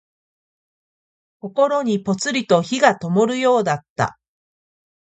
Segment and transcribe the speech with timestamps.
[1.41, 4.17] 心にぽつりと灯がともるようだった。